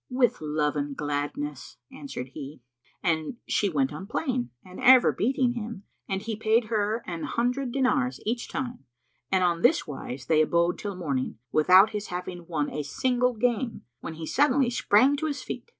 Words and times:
"With 0.09 0.41
love 0.41 0.75
and 0.75 0.97
gladness," 0.97 1.77
answered 1.91 2.29
he 2.29 2.63
and 3.03 3.37
she 3.47 3.69
went 3.69 3.93
on 3.93 4.07
playing 4.07 4.49
and 4.65 4.79
ever 4.79 5.11
beating 5.11 5.51
him 5.53 5.83
and 6.09 6.23
he 6.23 6.35
paid 6.35 6.63
her 6.69 7.03
an 7.05 7.21
hundred 7.21 7.71
dinars 7.71 8.19
each 8.25 8.47
time; 8.49 8.83
and 9.31 9.43
on 9.43 9.61
this 9.61 9.85
wise 9.85 10.25
they 10.25 10.41
abode 10.41 10.79
till 10.79 10.93
the 10.95 10.99
morning, 10.99 11.37
without 11.51 11.91
his 11.91 12.07
having 12.07 12.47
won 12.47 12.67
a 12.71 12.81
single 12.81 13.35
game, 13.35 13.83
when 13.99 14.15
he 14.15 14.25
suddenly 14.25 14.71
sprang 14.71 15.15
to 15.17 15.27
his 15.27 15.43
feet. 15.43 15.69